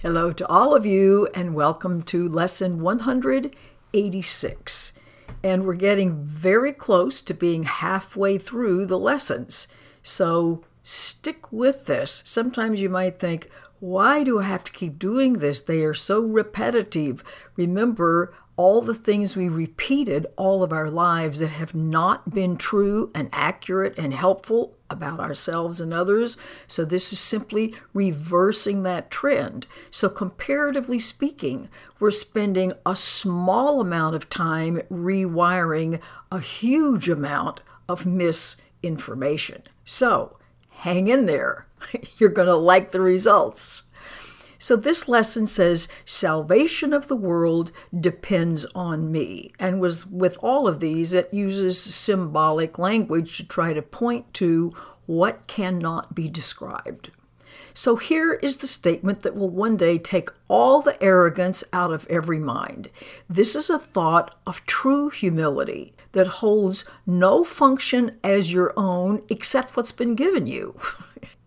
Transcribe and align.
Hello 0.00 0.30
to 0.30 0.46
all 0.46 0.76
of 0.76 0.86
you, 0.86 1.26
and 1.34 1.56
welcome 1.56 2.02
to 2.02 2.28
lesson 2.28 2.80
186. 2.80 4.92
And 5.42 5.66
we're 5.66 5.74
getting 5.74 6.22
very 6.22 6.72
close 6.72 7.20
to 7.20 7.34
being 7.34 7.64
halfway 7.64 8.38
through 8.38 8.86
the 8.86 8.96
lessons. 8.96 9.66
So 10.00 10.62
stick 10.84 11.50
with 11.50 11.86
this. 11.86 12.22
Sometimes 12.24 12.80
you 12.80 12.88
might 12.88 13.18
think, 13.18 13.48
why 13.80 14.22
do 14.22 14.38
I 14.38 14.44
have 14.44 14.62
to 14.64 14.72
keep 14.72 15.00
doing 15.00 15.32
this? 15.32 15.60
They 15.60 15.82
are 15.82 15.94
so 15.94 16.20
repetitive. 16.20 17.24
Remember, 17.56 18.32
all 18.58 18.82
the 18.82 18.94
things 18.94 19.36
we 19.36 19.48
repeated 19.48 20.26
all 20.36 20.64
of 20.64 20.72
our 20.72 20.90
lives 20.90 21.38
that 21.38 21.46
have 21.46 21.76
not 21.76 22.34
been 22.34 22.56
true 22.56 23.08
and 23.14 23.30
accurate 23.32 23.96
and 23.96 24.12
helpful 24.12 24.76
about 24.90 25.20
ourselves 25.20 25.80
and 25.80 25.94
others. 25.94 26.36
So, 26.66 26.84
this 26.84 27.12
is 27.12 27.20
simply 27.20 27.72
reversing 27.94 28.82
that 28.82 29.12
trend. 29.12 29.68
So, 29.92 30.08
comparatively 30.08 30.98
speaking, 30.98 31.68
we're 32.00 32.10
spending 32.10 32.72
a 32.84 32.96
small 32.96 33.80
amount 33.80 34.16
of 34.16 34.28
time 34.28 34.80
rewiring 34.90 36.00
a 36.32 36.40
huge 36.40 37.08
amount 37.08 37.60
of 37.88 38.06
misinformation. 38.06 39.62
So, 39.84 40.36
hang 40.70 41.06
in 41.06 41.26
there. 41.26 41.68
You're 42.18 42.30
going 42.30 42.48
to 42.48 42.56
like 42.56 42.90
the 42.90 43.00
results. 43.00 43.84
So 44.58 44.74
this 44.74 45.08
lesson 45.08 45.46
says 45.46 45.88
salvation 46.04 46.92
of 46.92 47.06
the 47.06 47.16
world 47.16 47.70
depends 47.98 48.66
on 48.74 49.12
me. 49.12 49.52
And 49.58 49.80
was 49.80 50.06
with 50.06 50.36
all 50.42 50.66
of 50.66 50.80
these 50.80 51.12
it 51.12 51.32
uses 51.32 51.80
symbolic 51.80 52.78
language 52.78 53.36
to 53.36 53.46
try 53.46 53.72
to 53.72 53.82
point 53.82 54.34
to 54.34 54.72
what 55.06 55.46
cannot 55.46 56.14
be 56.14 56.28
described. 56.28 57.10
So 57.72 57.94
here 57.94 58.34
is 58.34 58.56
the 58.56 58.66
statement 58.66 59.22
that 59.22 59.36
will 59.36 59.50
one 59.50 59.76
day 59.76 59.98
take 59.98 60.30
all 60.48 60.82
the 60.82 61.00
arrogance 61.00 61.62
out 61.72 61.92
of 61.92 62.06
every 62.10 62.38
mind. 62.40 62.90
This 63.28 63.54
is 63.54 63.70
a 63.70 63.78
thought 63.78 64.34
of 64.44 64.66
true 64.66 65.10
humility 65.10 65.94
that 66.10 66.26
holds 66.26 66.84
no 67.06 67.44
function 67.44 68.16
as 68.24 68.52
your 68.52 68.72
own 68.76 69.22
except 69.28 69.76
what's 69.76 69.92
been 69.92 70.16
given 70.16 70.46
you. 70.46 70.74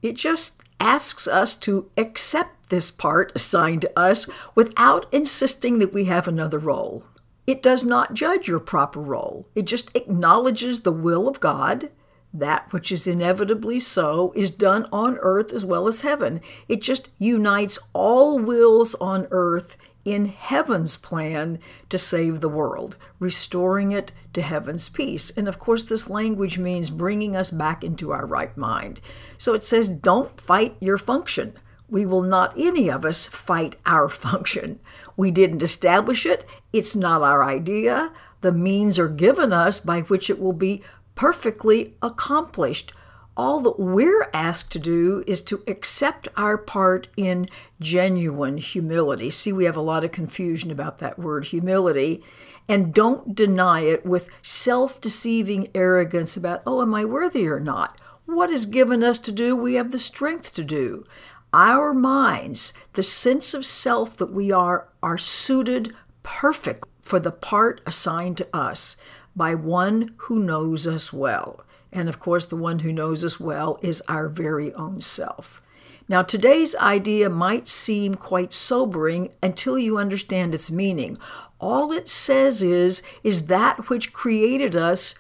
It 0.01 0.15
just 0.15 0.63
asks 0.79 1.27
us 1.27 1.53
to 1.57 1.91
accept 1.95 2.60
this 2.71 2.89
part 2.89 3.31
assigned 3.35 3.83
to 3.83 3.99
us 3.99 4.27
without 4.55 5.05
insisting 5.11 5.77
that 5.77 5.93
we 5.93 6.05
have 6.05 6.27
another 6.27 6.57
role. 6.57 7.03
It 7.45 7.61
does 7.61 7.83
not 7.83 8.15
judge 8.15 8.47
your 8.47 8.59
proper 8.59 8.99
role, 8.99 9.47
it 9.53 9.65
just 9.65 9.95
acknowledges 9.95 10.79
the 10.79 10.91
will 10.91 11.27
of 11.27 11.39
God. 11.39 11.91
That 12.33 12.71
which 12.71 12.93
is 12.93 13.07
inevitably 13.07 13.81
so 13.81 14.31
is 14.37 14.51
done 14.51 14.87
on 14.89 15.17
earth 15.19 15.51
as 15.51 15.65
well 15.65 15.85
as 15.85 16.01
heaven. 16.01 16.39
It 16.69 16.81
just 16.81 17.09
unites 17.19 17.77
all 17.91 18.39
wills 18.39 18.95
on 18.95 19.27
earth 19.31 19.75
in 20.05 20.25
heaven's 20.25 20.95
plan 20.95 21.59
to 21.89 21.97
save 21.97 22.39
the 22.39 22.49
world, 22.49 22.95
restoring 23.19 23.91
it 23.91 24.11
to 24.33 24.41
heaven's 24.41 24.89
peace. 24.89 25.29
And 25.31 25.47
of 25.47 25.59
course, 25.59 25.83
this 25.83 26.09
language 26.09 26.57
means 26.57 26.89
bringing 26.89 27.35
us 27.35 27.51
back 27.51 27.83
into 27.83 28.11
our 28.11 28.25
right 28.25 28.55
mind. 28.55 29.01
So 29.37 29.53
it 29.53 29.63
says, 29.63 29.89
don't 29.89 30.39
fight 30.39 30.75
your 30.79 30.97
function. 30.97 31.53
We 31.91 32.07
will 32.07 32.23
not 32.23 32.57
any 32.57 32.89
of 32.89 33.05
us 33.05 33.27
fight 33.27 33.75
our 33.85 34.09
function. 34.25 34.79
We 35.15 35.29
didn't 35.29 35.61
establish 35.61 36.25
it, 36.25 36.43
it's 36.73 36.95
not 36.95 37.21
our 37.21 37.43
idea. 37.43 38.11
The 38.41 38.51
means 38.51 38.97
are 38.97 39.07
given 39.07 39.53
us 39.53 39.79
by 39.79 40.01
which 40.01 40.27
it 40.27 40.39
will 40.39 40.53
be 40.53 40.81
perfectly 41.13 41.93
accomplished 42.01 42.91
all 43.37 43.61
that 43.61 43.79
we're 43.79 44.29
asked 44.33 44.71
to 44.71 44.79
do 44.79 45.23
is 45.25 45.41
to 45.41 45.63
accept 45.67 46.27
our 46.35 46.57
part 46.57 47.07
in 47.15 47.47
genuine 47.79 48.57
humility. 48.57 49.29
See, 49.29 49.53
we 49.53 49.65
have 49.65 49.77
a 49.77 49.81
lot 49.81 50.03
of 50.03 50.11
confusion 50.11 50.69
about 50.69 50.97
that 50.97 51.17
word 51.17 51.45
humility, 51.45 52.23
and 52.67 52.93
don't 52.93 53.33
deny 53.33 53.81
it 53.81 54.05
with 54.05 54.29
self 54.41 54.99
deceiving 54.99 55.69
arrogance 55.73 56.35
about, 56.35 56.61
oh, 56.65 56.81
am 56.81 56.93
I 56.93 57.05
worthy 57.05 57.47
or 57.47 57.59
not? 57.59 57.97
What 58.25 58.49
is 58.49 58.65
given 58.65 59.03
us 59.03 59.17
to 59.19 59.31
do, 59.31 59.55
we 59.55 59.73
have 59.75 59.91
the 59.91 59.97
strength 59.97 60.53
to 60.55 60.63
do. 60.63 61.05
Our 61.53 61.93
minds, 61.93 62.73
the 62.93 63.03
sense 63.03 63.53
of 63.53 63.65
self 63.65 64.15
that 64.17 64.31
we 64.31 64.51
are, 64.51 64.87
are 65.03 65.17
suited 65.17 65.93
perfect 66.23 66.87
for 67.01 67.19
the 67.19 67.31
part 67.31 67.81
assigned 67.85 68.37
to 68.37 68.47
us 68.53 68.95
by 69.35 69.55
one 69.55 70.13
who 70.17 70.39
knows 70.39 70.87
us 70.87 71.11
well. 71.11 71.65
And 71.91 72.07
of 72.07 72.19
course, 72.19 72.45
the 72.45 72.55
one 72.55 72.79
who 72.79 72.93
knows 72.93 73.25
us 73.25 73.39
well 73.39 73.79
is 73.81 74.01
our 74.07 74.29
very 74.29 74.73
own 74.75 75.01
self. 75.01 75.61
Now, 76.07 76.21
today's 76.21 76.75
idea 76.75 77.29
might 77.29 77.67
seem 77.67 78.15
quite 78.15 78.53
sobering 78.53 79.33
until 79.43 79.77
you 79.77 79.97
understand 79.97 80.55
its 80.55 80.71
meaning. 80.71 81.17
All 81.59 81.91
it 81.91 82.07
says 82.07 82.63
is, 82.63 83.01
is 83.23 83.47
that 83.47 83.89
which 83.89 84.13
created 84.13 84.75
us 84.75 85.15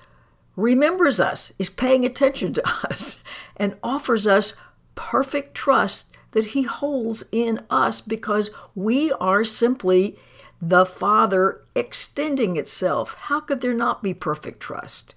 remembers 0.55 1.19
us, 1.19 1.53
is 1.57 1.69
paying 1.69 2.05
attention 2.05 2.53
to 2.53 2.69
us, 2.89 3.23
and 3.57 3.77
offers 3.83 4.27
us 4.27 4.55
perfect 4.95 5.55
trust 5.55 6.11
that 6.31 6.47
he 6.47 6.63
holds 6.63 7.23
in 7.31 7.59
us 7.69 8.01
because 8.01 8.51
we 8.75 9.11
are 9.13 9.43
simply 9.43 10.17
the 10.61 10.85
Father 10.85 11.61
extending 11.75 12.55
itself. 12.55 13.13
How 13.13 13.39
could 13.39 13.61
there 13.61 13.73
not 13.73 14.03
be 14.03 14.13
perfect 14.13 14.59
trust? 14.59 15.15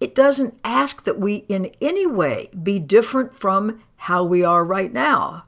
It 0.00 0.14
doesn't 0.14 0.60
ask 0.62 1.04
that 1.04 1.18
we 1.18 1.46
in 1.48 1.72
any 1.80 2.06
way 2.06 2.50
be 2.62 2.78
different 2.78 3.34
from 3.34 3.82
how 3.96 4.24
we 4.24 4.44
are 4.44 4.64
right 4.64 4.92
now. 4.92 5.44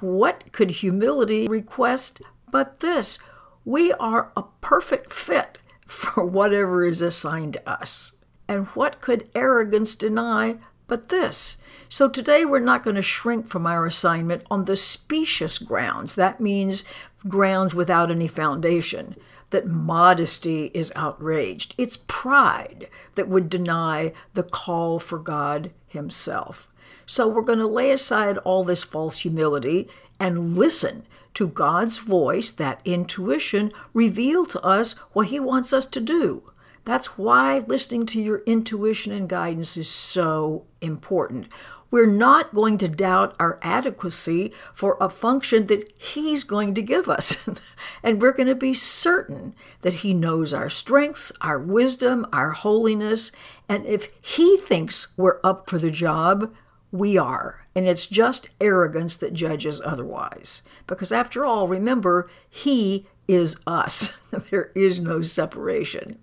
What 0.00 0.52
could 0.52 0.70
humility 0.70 1.46
request 1.48 2.22
but 2.50 2.80
this? 2.80 3.18
We 3.64 3.92
are 3.92 4.32
a 4.36 4.44
perfect 4.60 5.12
fit 5.12 5.58
for 5.86 6.24
whatever 6.24 6.84
is 6.84 7.02
assigned 7.02 7.58
us. 7.66 8.12
And 8.48 8.66
what 8.68 9.00
could 9.00 9.28
arrogance 9.34 9.94
deny 9.94 10.56
but 10.86 11.08
this? 11.08 11.58
So 11.92 12.08
today 12.08 12.44
we're 12.44 12.60
not 12.60 12.84
going 12.84 12.94
to 12.94 13.02
shrink 13.02 13.48
from 13.48 13.66
our 13.66 13.84
assignment 13.84 14.44
on 14.48 14.66
the 14.66 14.76
specious 14.76 15.58
grounds. 15.58 16.14
That 16.14 16.40
means 16.40 16.84
grounds 17.26 17.74
without 17.74 18.12
any 18.12 18.28
foundation 18.28 19.16
that 19.50 19.66
modesty 19.66 20.70
is 20.72 20.92
outraged. 20.94 21.74
It's 21.76 21.98
pride 22.06 22.88
that 23.16 23.26
would 23.26 23.50
deny 23.50 24.12
the 24.34 24.44
call 24.44 25.00
for 25.00 25.18
God 25.18 25.72
Himself. 25.88 26.68
So 27.06 27.26
we're 27.26 27.42
going 27.42 27.58
to 27.58 27.66
lay 27.66 27.90
aside 27.90 28.38
all 28.38 28.62
this 28.62 28.84
false 28.84 29.18
humility 29.18 29.88
and 30.20 30.56
listen 30.56 31.06
to 31.34 31.48
God's 31.48 31.98
voice, 31.98 32.52
that 32.52 32.80
intuition, 32.84 33.72
reveal 33.92 34.46
to 34.46 34.62
us 34.62 34.92
what 35.12 35.26
He 35.26 35.40
wants 35.40 35.72
us 35.72 35.86
to 35.86 36.00
do. 36.00 36.52
That's 36.84 37.18
why 37.18 37.58
listening 37.66 38.06
to 38.06 38.22
your 38.22 38.42
intuition 38.46 39.12
and 39.12 39.28
guidance 39.28 39.76
is 39.76 39.88
so 39.88 40.64
important. 40.80 41.48
We're 41.90 42.06
not 42.06 42.54
going 42.54 42.78
to 42.78 42.88
doubt 42.88 43.34
our 43.40 43.58
adequacy 43.62 44.52
for 44.72 44.96
a 45.00 45.08
function 45.08 45.66
that 45.66 45.92
He's 45.98 46.44
going 46.44 46.74
to 46.74 46.82
give 46.82 47.08
us. 47.08 47.48
and 48.02 48.20
we're 48.20 48.32
going 48.32 48.48
to 48.48 48.54
be 48.54 48.74
certain 48.74 49.54
that 49.82 49.94
He 49.94 50.14
knows 50.14 50.54
our 50.54 50.70
strengths, 50.70 51.32
our 51.40 51.58
wisdom, 51.58 52.26
our 52.32 52.52
holiness. 52.52 53.32
And 53.68 53.84
if 53.86 54.08
He 54.20 54.56
thinks 54.56 55.16
we're 55.16 55.40
up 55.42 55.68
for 55.68 55.78
the 55.78 55.90
job, 55.90 56.54
we 56.92 57.18
are. 57.18 57.66
And 57.74 57.86
it's 57.86 58.06
just 58.06 58.50
arrogance 58.60 59.16
that 59.16 59.32
judges 59.32 59.80
otherwise. 59.84 60.62
Because 60.86 61.12
after 61.12 61.44
all, 61.44 61.66
remember, 61.66 62.28
He 62.48 63.06
is 63.26 63.56
us. 63.66 64.18
there 64.50 64.70
is 64.74 65.00
no 65.00 65.22
separation. 65.22 66.18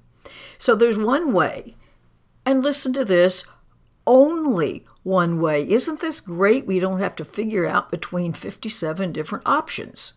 So 0.58 0.76
there's 0.76 0.98
one 0.98 1.34
way. 1.34 1.76
And 2.46 2.64
listen 2.64 2.94
to 2.94 3.04
this 3.04 3.46
only 4.08 4.86
one 5.04 5.40
way. 5.40 5.70
Isn't 5.70 6.00
this 6.00 6.20
great? 6.20 6.66
We 6.66 6.80
don't 6.80 7.00
have 7.00 7.16
to 7.18 7.26
figure 7.26 7.68
out 7.68 7.92
between 7.92 8.34
57 8.34 9.12
different 9.12 9.46
options. 9.46 10.14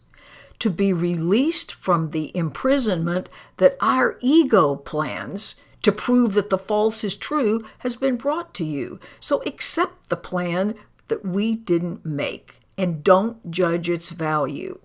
To 0.60 0.70
be 0.70 0.92
released 0.92 1.72
from 1.72 2.10
the 2.10 2.34
imprisonment 2.36 3.28
that 3.58 3.76
our 3.80 4.16
ego 4.20 4.76
plans 4.76 5.56
to 5.82 5.92
prove 5.92 6.34
that 6.34 6.50
the 6.50 6.58
false 6.58 7.04
is 7.04 7.16
true 7.16 7.62
has 7.78 7.96
been 7.96 8.16
brought 8.16 8.52
to 8.54 8.64
you. 8.64 9.00
So 9.18 9.42
accept 9.44 10.08
the 10.08 10.16
plan 10.16 10.74
that 11.08 11.24
we 11.24 11.54
didn't 11.54 12.04
make 12.04 12.60
and 12.76 13.02
don't 13.02 13.50
judge 13.50 13.88
its 13.88 14.10
value. 14.10 14.78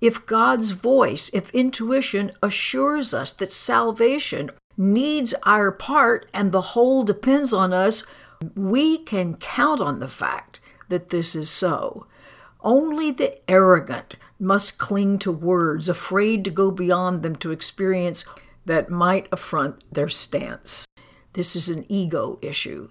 If 0.00 0.26
God's 0.26 0.70
voice, 0.70 1.30
if 1.34 1.50
intuition 1.50 2.32
assures 2.42 3.12
us 3.12 3.32
that 3.32 3.52
salvation 3.52 4.50
needs 4.76 5.34
our 5.44 5.72
part 5.72 6.28
and 6.32 6.52
the 6.52 6.60
whole 6.60 7.02
depends 7.02 7.52
on 7.52 7.72
us, 7.72 8.04
we 8.54 8.98
can 8.98 9.36
count 9.36 9.80
on 9.80 10.00
the 10.00 10.08
fact 10.08 10.60
that 10.88 11.10
this 11.10 11.34
is 11.34 11.50
so. 11.50 12.06
Only 12.60 13.10
the 13.10 13.38
arrogant 13.50 14.16
must 14.38 14.78
cling 14.78 15.18
to 15.20 15.32
words, 15.32 15.88
afraid 15.88 16.44
to 16.44 16.50
go 16.50 16.70
beyond 16.70 17.22
them 17.22 17.36
to 17.36 17.50
experience 17.50 18.24
that 18.64 18.90
might 18.90 19.28
affront 19.32 19.92
their 19.92 20.08
stance. 20.08 20.86
This 21.32 21.54
is 21.54 21.68
an 21.68 21.84
ego 21.88 22.38
issue. 22.42 22.90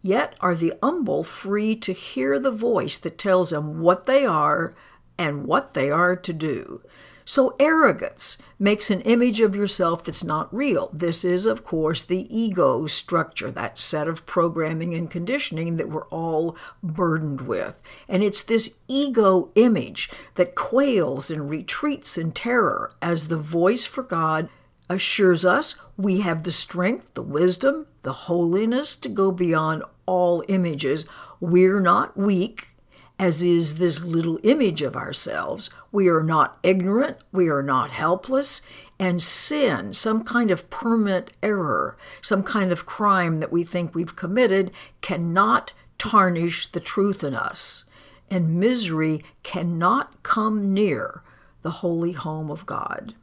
Yet 0.00 0.34
are 0.40 0.56
the 0.56 0.74
humble 0.82 1.22
free 1.22 1.76
to 1.76 1.92
hear 1.92 2.38
the 2.38 2.50
voice 2.50 2.98
that 2.98 3.18
tells 3.18 3.50
them 3.50 3.80
what 3.80 4.06
they 4.06 4.26
are 4.26 4.72
and 5.18 5.46
what 5.46 5.74
they 5.74 5.90
are 5.90 6.16
to 6.16 6.32
do. 6.32 6.82
So, 7.24 7.54
arrogance 7.58 8.38
makes 8.58 8.90
an 8.90 9.00
image 9.02 9.40
of 9.40 9.56
yourself 9.56 10.04
that's 10.04 10.24
not 10.24 10.52
real. 10.54 10.90
This 10.92 11.24
is, 11.24 11.46
of 11.46 11.64
course, 11.64 12.02
the 12.02 12.26
ego 12.36 12.86
structure, 12.86 13.50
that 13.50 13.78
set 13.78 14.08
of 14.08 14.26
programming 14.26 14.94
and 14.94 15.10
conditioning 15.10 15.76
that 15.76 15.88
we're 15.88 16.08
all 16.08 16.56
burdened 16.82 17.42
with. 17.42 17.80
And 18.08 18.22
it's 18.22 18.42
this 18.42 18.76
ego 18.88 19.50
image 19.54 20.10
that 20.34 20.54
quails 20.54 21.30
and 21.30 21.48
retreats 21.48 22.18
in 22.18 22.32
terror 22.32 22.92
as 23.00 23.28
the 23.28 23.36
voice 23.36 23.84
for 23.84 24.02
God 24.02 24.48
assures 24.88 25.44
us 25.44 25.74
we 25.96 26.20
have 26.20 26.42
the 26.42 26.52
strength, 26.52 27.14
the 27.14 27.22
wisdom, 27.22 27.86
the 28.02 28.12
holiness 28.12 28.96
to 28.96 29.08
go 29.08 29.30
beyond 29.30 29.82
all 30.06 30.42
images. 30.48 31.04
We're 31.40 31.80
not 31.80 32.16
weak 32.16 32.71
as 33.18 33.42
is 33.42 33.78
this 33.78 34.02
little 34.02 34.38
image 34.42 34.82
of 34.82 34.96
ourselves. 34.96 35.70
We 35.90 36.08
are 36.08 36.22
not 36.22 36.58
ignorant, 36.62 37.18
we 37.30 37.48
are 37.48 37.62
not 37.62 37.90
helpless, 37.90 38.62
and 38.98 39.22
sin, 39.22 39.92
some 39.92 40.24
kind 40.24 40.50
of 40.50 40.70
permanent 40.70 41.30
error, 41.42 41.96
some 42.20 42.42
kind 42.42 42.72
of 42.72 42.86
crime 42.86 43.40
that 43.40 43.52
we 43.52 43.64
think 43.64 43.94
we've 43.94 44.16
committed, 44.16 44.70
cannot 45.00 45.72
tarnish 45.98 46.66
the 46.72 46.80
truth 46.80 47.22
in 47.22 47.34
us. 47.34 47.84
And 48.30 48.58
misery 48.58 49.22
cannot 49.42 50.22
come 50.22 50.72
near 50.72 51.22
the 51.62 51.70
holy 51.70 52.12
home 52.12 52.50
of 52.50 52.66
God. 52.66 53.14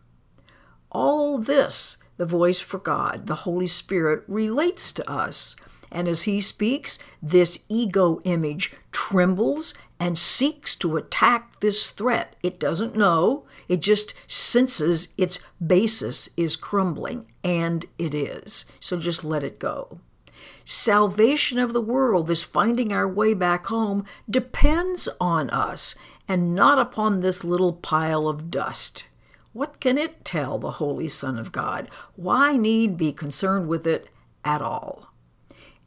All 0.91 1.37
this, 1.37 1.97
the 2.17 2.25
voice 2.25 2.59
for 2.59 2.77
God, 2.77 3.27
the 3.27 3.35
Holy 3.35 3.67
Spirit, 3.67 4.23
relates 4.27 4.91
to 4.93 5.09
us 5.09 5.55
and 5.91 6.07
as 6.07 6.23
he 6.23 6.39
speaks, 6.39 6.99
this 7.21 7.65
ego 7.67 8.21
image 8.23 8.73
trembles 9.09 9.73
and 9.99 10.17
seeks 10.17 10.75
to 10.75 10.95
attack 10.95 11.59
this 11.61 11.89
threat. 11.89 12.35
It 12.43 12.59
doesn't 12.59 12.95
know, 12.95 13.45
it 13.67 13.81
just 13.81 14.13
senses 14.27 15.13
its 15.17 15.39
basis 15.65 16.29
is 16.37 16.55
crumbling, 16.55 17.25
and 17.43 17.85
it 17.97 18.13
is. 18.13 18.65
So 18.79 18.99
just 18.99 19.23
let 19.23 19.43
it 19.43 19.57
go. 19.57 19.99
Salvation 20.63 21.57
of 21.57 21.73
the 21.73 21.81
world, 21.81 22.27
this 22.27 22.43
finding 22.43 22.93
our 22.93 23.07
way 23.07 23.33
back 23.33 23.65
home, 23.65 24.05
depends 24.29 25.09
on 25.19 25.49
us 25.49 25.95
and 26.27 26.53
not 26.53 26.77
upon 26.77 27.21
this 27.21 27.43
little 27.43 27.73
pile 27.73 28.27
of 28.27 28.51
dust. 28.51 29.05
What 29.53 29.79
can 29.79 29.97
it 29.97 30.23
tell 30.23 30.59
the 30.59 30.73
Holy 30.73 31.07
Son 31.07 31.39
of 31.39 31.51
God? 31.51 31.89
Why 32.15 32.55
need 32.55 32.95
be 32.95 33.11
concerned 33.11 33.67
with 33.67 33.87
it 33.87 34.09
at 34.45 34.61
all? 34.61 35.11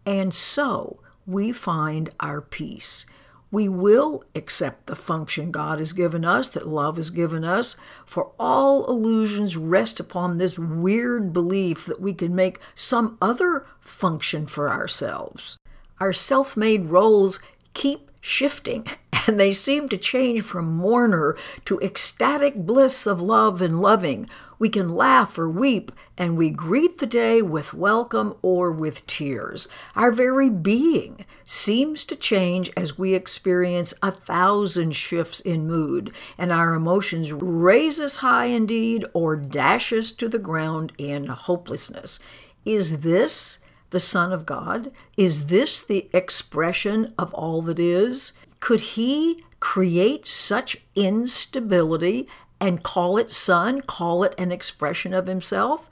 And 0.05 0.35
so 0.35 0.99
we 1.27 1.53
find 1.53 2.11
our 2.21 2.41
peace. 2.41 3.07
We 3.51 3.69
will 3.69 4.25
accept 4.35 4.87
the 4.87 4.97
function 4.97 5.51
God 5.51 5.79
has 5.79 5.93
given 5.93 6.25
us, 6.25 6.49
that 6.51 6.67
love 6.67 6.97
has 6.97 7.11
given 7.11 7.45
us, 7.45 7.77
for 8.07 8.33
all 8.39 8.87
illusions 8.87 9.59
rest 9.59 10.01
upon 10.01 10.39
this 10.39 10.59
weird 10.59 11.35
belief 11.35 11.85
that 11.85 12.01
we 12.01 12.15
can 12.15 12.35
make 12.35 12.61
some 12.75 13.19
other 13.21 13.67
function 13.79 14.47
for 14.47 14.71
ourselves. 14.71 15.59
Our 16.01 16.15
self 16.15 16.57
made 16.57 16.87
roles 16.87 17.41
keep 17.75 18.11
shifting, 18.23 18.87
and 19.27 19.39
they 19.39 19.53
seem 19.53 19.89
to 19.91 19.99
change 19.99 20.41
from 20.41 20.73
mourner 20.73 21.37
to 21.67 21.79
ecstatic 21.81 22.55
bliss 22.55 23.07
of 23.07 23.21
love 23.21 23.61
and 23.61 23.83
loving. 23.83 24.27
We 24.59 24.69
can 24.69 24.95
laugh 24.95 25.39
or 25.39 25.51
weep, 25.51 25.91
and 26.17 26.37
we 26.37 26.51
greet 26.51 26.99
the 26.99 27.07
day 27.07 27.43
with 27.43 27.75
welcome 27.75 28.37
or 28.43 28.71
with 28.71 29.07
tears. 29.09 29.67
Our 29.97 30.13
very 30.13 30.49
being 30.49 31.27
seems 31.45 32.05
to 32.07 32.17
change 32.17 32.71
as 32.77 32.97
we 32.97 33.13
experience 33.13 33.93
a 34.03 34.13
thousand 34.13 34.93
shifts 34.93 35.41
in 35.41 35.67
mood, 35.67 36.13
and 36.39 36.53
our 36.53 36.75
emotions 36.75 37.33
raise 37.33 37.99
us 37.99 38.19
high 38.19 38.47
indeed 38.47 39.05
or 39.13 39.35
dash 39.35 39.93
us 39.93 40.13
to 40.13 40.29
the 40.29 40.39
ground 40.39 40.93
in 40.97 41.27
hopelessness. 41.27 42.21
Is 42.65 43.01
this 43.01 43.59
the 43.93 44.01
Son 44.01 44.33
of 44.33 44.45
God? 44.45 44.91
Is 45.17 45.47
this 45.47 45.81
the 45.81 46.11
expression 46.13 47.15
of 47.17 47.33
all 47.33 47.63
that 47.63 47.79
is? 47.79 48.33
Could 48.61 48.81
he 48.81 49.39
create 49.61 50.27
such 50.27 50.79
instability 50.97 52.29
and 52.61 52.83
call 52.83 53.17
it 53.17 53.31
Son, 53.31 53.81
call 53.81 54.25
it 54.25 54.35
an 54.37 54.51
expression 54.51 55.15
of 55.15 55.27
himself? 55.27 55.89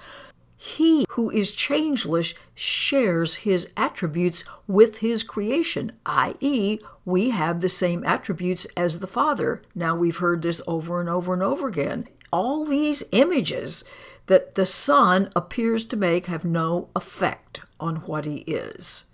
He 0.57 1.07
who 1.11 1.31
is 1.31 1.53
changeless 1.53 2.35
shares 2.55 3.37
his 3.37 3.71
attributes 3.79 4.45
with 4.67 4.99
his 4.99 5.23
creation, 5.23 5.93
i.e., 6.05 6.79
we 7.07 7.31
have 7.31 7.61
the 7.61 7.69
same 7.69 8.05
attributes 8.05 8.67
as 8.77 8.99
the 8.99 9.07
Father. 9.07 9.63
Now 9.75 9.97
we've 9.97 10.19
heard 10.19 10.43
this 10.43 10.61
over 10.67 11.01
and 11.01 11.09
over 11.09 11.33
and 11.33 11.43
over 11.43 11.67
again. 11.67 12.09
All 12.31 12.67
these 12.67 13.03
images 13.11 13.85
that 14.31 14.55
the 14.55 14.65
Son 14.65 15.29
appears 15.35 15.85
to 15.85 15.97
make 15.97 16.27
have 16.27 16.45
no 16.45 16.89
effect 16.95 17.63
on 17.81 17.97
what 17.97 18.25
he 18.25 18.37
is. 18.47 19.07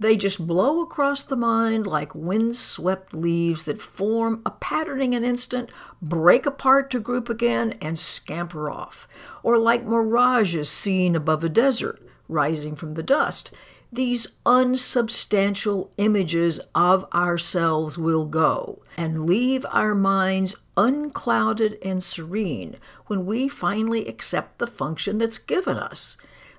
They 0.00 0.16
just 0.16 0.44
blow 0.44 0.82
across 0.82 1.22
the 1.22 1.36
mind 1.36 1.86
like 1.86 2.16
wind-swept 2.16 3.14
leaves 3.14 3.64
that 3.66 3.80
form 3.80 4.42
a 4.44 4.50
patterning 4.50 5.14
an 5.14 5.22
instant, 5.22 5.70
break 6.02 6.46
apart 6.46 6.90
to 6.90 6.98
group 6.98 7.28
again, 7.28 7.78
and 7.80 7.96
scamper 7.96 8.68
off. 8.68 9.06
Or 9.44 9.56
like 9.56 9.86
mirages 9.86 10.68
seen 10.68 11.14
above 11.14 11.44
a 11.44 11.48
desert, 11.48 12.02
rising 12.28 12.74
from 12.74 12.94
the 12.94 13.04
dust. 13.04 13.52
These 13.92 14.34
unsubstantial 14.44 15.92
images 15.96 16.58
of 16.74 17.06
ourselves 17.14 17.96
will 17.96 18.26
go 18.26 18.82
and 18.96 19.26
leave 19.26 19.64
our 19.70 19.94
minds 19.94 20.56
unclouded 20.76 21.78
and 21.82 22.02
serene 22.02 22.76
when 23.06 23.26
we 23.26 23.48
finally 23.48 24.06
accept 24.06 24.58
the 24.58 24.66
function 24.66 25.18
that's 25.18 25.38
given 25.38 25.76
us. 25.76 26.16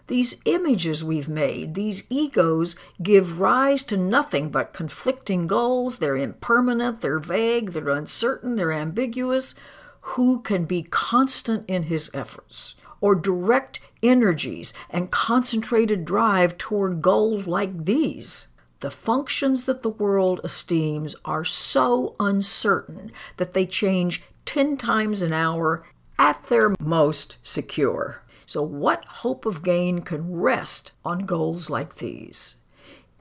These 0.08 0.42
images 0.46 1.04
we've 1.04 1.28
made, 1.28 1.74
these 1.74 2.04
egos, 2.10 2.78
give 3.04 3.42
rise 3.42 3.84
to 3.86 3.98
nothing 3.98 4.50
but 4.50 4.74
conflicting 4.74 5.48
goals. 5.48 5.98
They're 5.98 6.16
impermanent, 6.16 7.02
they're 7.02 7.20
vague, 7.20 7.74
they're 7.74 7.90
uncertain, 7.90 8.56
they're 8.56 8.72
ambiguous. 8.72 9.54
Who 10.02 10.40
can 10.40 10.64
be 10.64 10.84
constant 10.84 11.70
in 11.70 11.84
his 11.84 12.10
efforts? 12.14 12.76
Or 13.02 13.16
direct 13.16 13.82
energies 14.02 14.74
and 14.90 15.12
concentrated 15.12 16.06
drive 16.06 16.58
toward 16.58 17.02
goals 17.02 17.46
like 17.46 17.84
these? 17.84 18.48
The 18.80 18.92
functions 18.92 19.66
that 19.66 19.82
the 19.82 19.90
world 19.90 20.40
esteems 20.44 21.16
are 21.26 21.44
so 21.44 22.16
uncertain 22.20 23.12
that 23.38 23.54
they 23.54 23.66
change 23.66 24.24
10 24.46 24.78
times 24.78 25.22
an 25.22 25.34
hour 25.34 25.84
at 26.20 26.46
their 26.48 26.76
most 26.80 27.38
secure. 27.42 28.24
So, 28.46 28.62
what 28.62 29.08
hope 29.08 29.46
of 29.46 29.64
gain 29.64 30.02
can 30.02 30.32
rest 30.32 30.94
on 31.04 31.26
goals 31.26 31.70
like 31.70 31.96
these? 31.96 32.58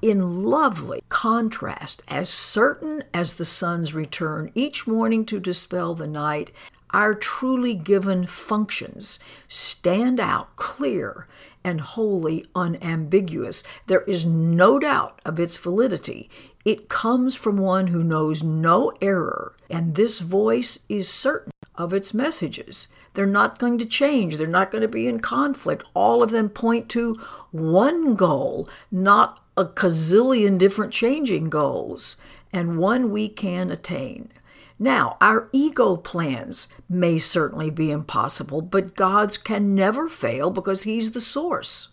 In 0.02 0.44
lovely 0.44 1.00
contrast, 1.08 2.02
as 2.06 2.28
certain 2.28 3.02
as 3.14 3.34
the 3.34 3.44
sun's 3.44 3.94
return 3.94 4.52
each 4.54 4.86
morning 4.86 5.25
to 5.26 5.40
dispel 5.40 5.94
the 5.94 6.06
night, 6.06 6.52
our 6.90 7.14
truly 7.14 7.75
given 7.75 8.26
functions 8.26 9.18
stand 9.48 10.20
out 10.20 10.54
clear 10.56 11.26
and 11.66 11.80
wholly 11.80 12.46
unambiguous. 12.54 13.64
There 13.88 14.02
is 14.02 14.25
no 14.25 14.78
doubt 14.78 15.20
of 15.25 15.40
its 15.40 15.58
validity. 15.58 16.30
It 16.64 16.88
comes 16.88 17.35
from 17.35 17.56
one 17.56 17.88
who 17.88 18.04
knows 18.04 18.44
no 18.44 18.92
error, 19.02 19.56
and 19.68 19.96
this 19.96 20.20
voice 20.20 20.78
is 20.88 21.08
certain 21.08 21.50
of 21.75 21.92
its 21.92 22.14
messages. 22.14 22.87
They're 23.14 23.26
not 23.26 23.58
going 23.58 23.78
to 23.78 23.85
change. 23.87 24.37
They're 24.37 24.46
not 24.46 24.70
going 24.70 24.82
to 24.82 24.88
be 24.88 25.08
in 25.08 25.18
conflict. 25.18 25.82
All 25.92 26.23
of 26.23 26.30
them 26.30 26.50
point 26.50 26.88
to 26.90 27.18
one 27.50 28.14
goal, 28.14 28.68
not 28.92 29.40
a 29.56 29.64
gazillion 29.64 30.58
different 30.58 30.92
changing 30.92 31.50
goals, 31.50 32.14
and 32.52 32.78
one 32.78 33.11
we 33.11 33.28
can 33.28 33.73
attain. 33.73 34.30
Now, 34.78 35.16
our 35.21 35.49
ego 35.52 35.97
plans 35.97 36.68
may 36.88 37.18
certainly 37.18 37.71
be 37.71 37.90
impossible, 37.90 38.61
but 38.61 38.95
God's 38.95 39.38
can 39.38 39.75
never 39.75 40.09
fail 40.09 40.50
because 40.50 40.83
He's 40.83 41.12
the 41.12 41.21
source. 41.21 41.88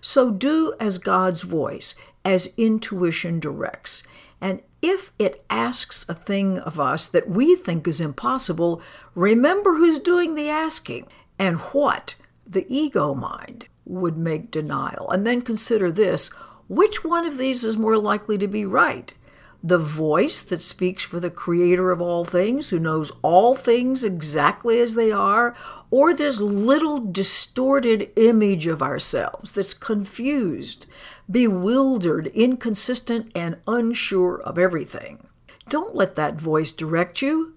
So 0.00 0.30
do 0.30 0.74
as 0.78 0.98
God's 0.98 1.42
voice, 1.42 1.94
as 2.24 2.54
intuition 2.56 3.40
directs. 3.40 4.04
And 4.40 4.62
if 4.80 5.12
it 5.18 5.44
asks 5.50 6.08
a 6.08 6.14
thing 6.14 6.58
of 6.60 6.78
us 6.78 7.08
that 7.08 7.28
we 7.28 7.56
think 7.56 7.88
is 7.88 8.00
impossible, 8.00 8.80
remember 9.16 9.74
who's 9.74 9.98
doing 9.98 10.34
the 10.34 10.48
asking 10.48 11.08
and 11.38 11.58
what 11.58 12.14
the 12.46 12.66
ego 12.68 13.14
mind 13.14 13.66
would 13.84 14.16
make 14.16 14.50
denial. 14.50 15.10
And 15.10 15.26
then 15.26 15.42
consider 15.42 15.90
this 15.90 16.28
which 16.68 17.02
one 17.02 17.26
of 17.26 17.38
these 17.38 17.64
is 17.64 17.76
more 17.76 17.98
likely 17.98 18.38
to 18.38 18.46
be 18.46 18.64
right? 18.64 19.12
The 19.62 19.78
voice 19.78 20.40
that 20.42 20.58
speaks 20.58 21.02
for 21.02 21.18
the 21.18 21.30
creator 21.30 21.90
of 21.90 22.00
all 22.00 22.24
things, 22.24 22.68
who 22.68 22.78
knows 22.78 23.10
all 23.22 23.54
things 23.54 24.04
exactly 24.04 24.80
as 24.80 24.94
they 24.94 25.10
are, 25.10 25.54
or 25.90 26.14
this 26.14 26.40
little 26.40 27.00
distorted 27.00 28.10
image 28.16 28.66
of 28.66 28.82
ourselves 28.82 29.52
that's 29.52 29.74
confused, 29.74 30.86
bewildered, 31.30 32.28
inconsistent, 32.28 33.32
and 33.34 33.58
unsure 33.66 34.40
of 34.42 34.58
everything. 34.58 35.26
Don't 35.68 35.94
let 35.94 36.14
that 36.14 36.40
voice 36.40 36.72
direct 36.72 37.20
you. 37.20 37.54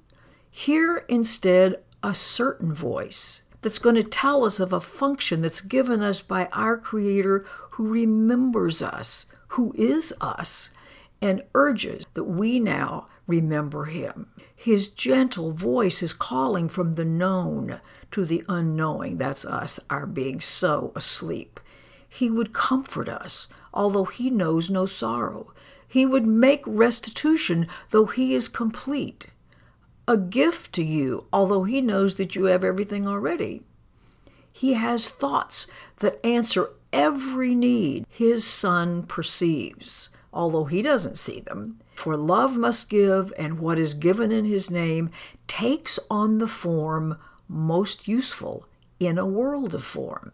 Hear 0.50 1.06
instead 1.08 1.82
a 2.04 2.16
certain 2.16 2.74
voice 2.74 3.44
that's 3.62 3.80
going 3.80 3.96
to 3.96 4.04
tell 4.04 4.44
us 4.44 4.60
of 4.60 4.74
a 4.74 4.82
function 4.82 5.42
that's 5.42 5.62
given 5.62 6.02
us 6.02 6.22
by 6.22 6.48
our 6.52 6.78
Creator 6.78 7.46
who 7.72 7.88
remembers 7.88 8.82
us, 8.82 9.28
who 9.50 9.72
is 9.78 10.14
us, 10.20 10.72
and 11.22 11.44
urges 11.54 12.06
that 12.14 12.24
we 12.24 12.60
now 12.60 13.06
remember 13.28 13.86
Him. 13.86 14.28
His 14.56 14.88
gentle 14.88 15.52
voice 15.52 16.02
is 16.02 16.14
calling 16.14 16.68
from 16.68 16.96
the 16.96 17.06
known 17.06 17.80
to 18.12 18.26
the 18.26 18.44
unknowing. 18.50 19.18
That's 19.18 19.46
us, 19.46 19.80
our 19.90 20.06
being 20.06 20.40
so 20.40 20.92
asleep. 20.96 21.60
He 22.08 22.30
would 22.30 22.54
comfort 22.54 23.08
us, 23.08 23.48
although 23.74 24.06
He 24.06 24.30
knows 24.30 24.70
no 24.70 24.86
sorrow. 24.86 25.54
He 25.88 26.06
would 26.06 26.26
make 26.26 26.64
restitution, 26.66 27.68
though 27.92 28.06
He 28.06 28.34
is 28.34 28.50
complete. 28.50 29.28
A 30.08 30.18
gift 30.18 30.74
to 30.74 30.84
you, 30.84 31.28
although 31.32 31.64
He 31.64 31.82
knows 31.82 32.16
that 32.16 32.36
you 32.36 32.46
have 32.46 32.64
everything 32.64 33.08
already. 33.08 33.64
He 34.54 34.74
has 34.74 35.10
thoughts 35.10 35.68
that 35.98 36.24
answer 36.26 36.70
every 36.92 37.56
need 37.56 38.06
His 38.10 38.46
Son 38.46 39.04
perceives, 39.04 40.10
although 40.34 40.66
He 40.66 40.82
doesn't 40.82 41.18
see 41.18 41.40
them. 41.40 41.80
For 41.94 42.18
love 42.18 42.56
must 42.58 42.90
give, 42.90 43.34
and 43.38 43.60
what 43.60 43.80
is 43.80 43.94
given 43.94 44.32
in 44.32 44.46
His 44.46 44.72
name 44.72 45.10
takes 45.48 46.00
on 46.10 46.38
the 46.38 46.48
form 46.48 47.18
most 47.48 48.08
useful 48.08 48.66
in 49.00 49.18
a 49.18 49.26
world 49.26 49.76
of 49.76 49.84
form. 49.84 50.32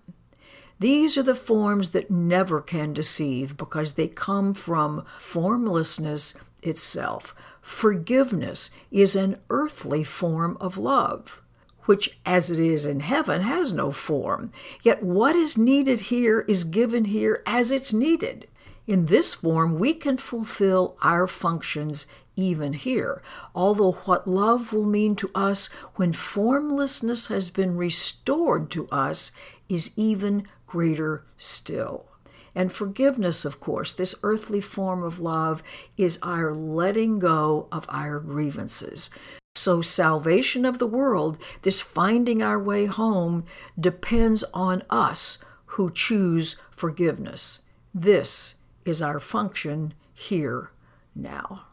These 0.79 1.17
are 1.17 1.23
the 1.23 1.35
forms 1.35 1.89
that 1.89 2.11
never 2.11 2.61
can 2.61 2.93
deceive 2.93 3.57
because 3.57 3.93
they 3.93 4.07
come 4.07 4.53
from 4.53 5.03
formlessness 5.17 6.35
itself. 6.61 7.33
Forgiveness 7.61 8.69
is 8.91 9.15
an 9.15 9.37
earthly 9.49 10.03
form 10.03 10.57
of 10.61 10.77
love, 10.77 11.41
which, 11.85 12.19
as 12.25 12.51
it 12.51 12.59
is 12.59 12.85
in 12.85 12.99
heaven, 12.99 13.41
has 13.41 13.73
no 13.73 13.89
form. 13.89 14.51
Yet 14.83 15.01
what 15.01 15.35
is 15.35 15.57
needed 15.57 16.01
here 16.01 16.41
is 16.41 16.63
given 16.63 17.05
here 17.05 17.41
as 17.47 17.71
it's 17.71 17.91
needed. 17.91 18.47
In 18.87 19.07
this 19.07 19.33
form, 19.33 19.77
we 19.77 19.93
can 19.93 20.15
fulfill 20.15 20.95
our 21.01 21.27
functions 21.27 22.07
even 22.37 22.71
here, 22.71 23.21
although 23.53 23.91
what 23.91 24.27
love 24.27 24.71
will 24.71 24.85
mean 24.85 25.15
to 25.17 25.29
us 25.35 25.67
when 25.95 26.13
formlessness 26.13 27.27
has 27.27 27.49
been 27.49 27.75
restored 27.75 28.71
to 28.71 28.87
us 28.87 29.33
is 29.67 29.91
even 29.97 30.47
greater 30.65 31.25
still. 31.35 32.05
And 32.55 32.71
forgiveness, 32.71 33.43
of 33.43 33.59
course, 33.59 33.91
this 33.91 34.15
earthly 34.23 34.61
form 34.61 35.03
of 35.03 35.19
love, 35.19 35.61
is 35.97 36.17
our 36.23 36.55
letting 36.55 37.19
go 37.19 37.67
of 37.71 37.85
our 37.89 38.19
grievances. 38.19 39.09
So, 39.55 39.81
salvation 39.81 40.63
of 40.63 40.79
the 40.79 40.87
world, 40.87 41.37
this 41.63 41.81
finding 41.81 42.41
our 42.41 42.57
way 42.57 42.85
home, 42.85 43.43
depends 43.77 44.45
on 44.53 44.83
us 44.89 45.39
who 45.71 45.91
choose 45.91 46.55
forgiveness. 46.71 47.63
This 47.93 48.55
is 48.87 49.01
our 49.01 49.19
function 49.19 49.93
here 50.13 50.71
now. 51.15 51.65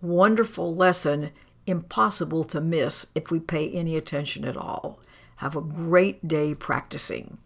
Wonderful 0.00 0.74
lesson, 0.74 1.30
impossible 1.66 2.44
to 2.44 2.60
miss 2.60 3.06
if 3.14 3.30
we 3.30 3.40
pay 3.40 3.70
any 3.70 3.96
attention 3.96 4.44
at 4.44 4.56
all. 4.56 5.00
Have 5.36 5.56
a 5.56 5.60
great 5.60 6.26
day 6.26 6.54
practicing. 6.54 7.38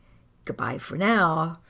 Goodbye 0.45 0.79
for 0.79 0.97
now. 0.97 1.61